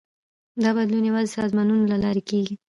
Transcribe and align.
دا 0.63 0.69
بدلون 0.77 1.03
یوازې 1.05 1.29
د 1.31 1.35
سازمانونو 1.39 1.83
له 1.91 1.97
لارې 2.03 2.23
کېږي. 2.29 2.55